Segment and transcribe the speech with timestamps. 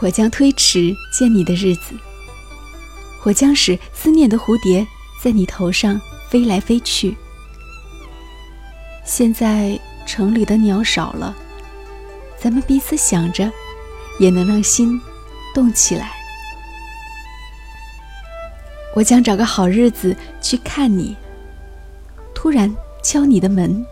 [0.00, 1.94] 我将推迟见你的日子，
[3.24, 4.86] 我将使思念的蝴蝶
[5.20, 7.16] 在你头上飞来飞去。
[9.04, 11.34] 现在城里的鸟少了，
[12.38, 13.50] 咱们彼此想着，
[14.20, 15.00] 也能让心
[15.52, 16.12] 动起来。
[18.94, 21.16] 我将找个好日子去看你。
[22.34, 22.72] 突然
[23.02, 23.84] 敲你的门，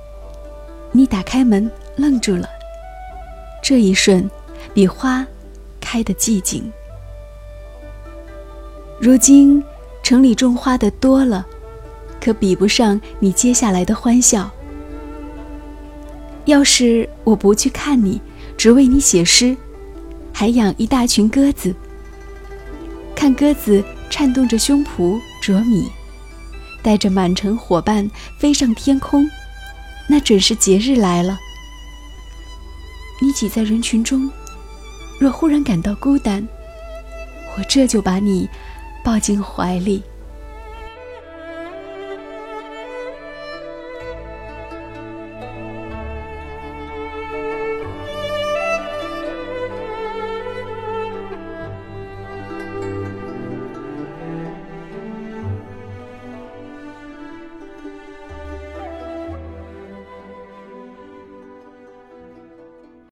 [0.93, 2.48] 你打开门愣住了。
[3.61, 4.30] 这一瞬，
[4.73, 5.27] 比花
[5.96, 6.70] 开的寂静。
[9.00, 9.64] 如今
[10.02, 11.46] 城里种花的多了，
[12.20, 14.50] 可比不上你接下来的欢笑。
[16.45, 18.20] 要是我不去看你，
[18.59, 19.56] 只为你写诗，
[20.34, 21.74] 还养一大群鸽子，
[23.14, 25.88] 看鸽子颤动着胸脯啄米，
[26.83, 28.08] 带着满城伙伴
[28.38, 29.27] 飞上天空，
[30.10, 31.38] 那准是节日来了。
[33.22, 34.31] 你挤在人群中，
[35.19, 36.47] 若忽然感到孤单，
[37.56, 38.48] 我这就把你
[39.05, 40.03] 抱进怀里。